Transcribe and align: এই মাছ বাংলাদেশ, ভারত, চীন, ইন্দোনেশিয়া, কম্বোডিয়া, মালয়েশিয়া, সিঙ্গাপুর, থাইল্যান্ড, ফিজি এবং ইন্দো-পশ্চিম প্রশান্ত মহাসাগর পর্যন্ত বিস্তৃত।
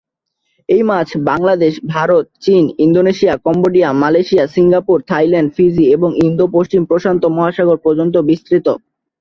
এই 0.69 0.81
মাছ 0.83 1.09
বাংলাদেশ, 1.23 1.73
ভারত, 1.87 2.25
চীন, 2.41 2.63
ইন্দোনেশিয়া, 2.77 3.33
কম্বোডিয়া, 3.45 3.89
মালয়েশিয়া, 3.93 4.43
সিঙ্গাপুর, 4.47 4.97
থাইল্যান্ড, 5.07 5.49
ফিজি 5.55 5.85
এবং 5.91 6.09
ইন্দো-পশ্চিম 6.25 6.81
প্রশান্ত 6.85 7.23
মহাসাগর 7.37 7.77
পর্যন্ত 7.77 8.15
বিস্তৃত। 8.29 8.67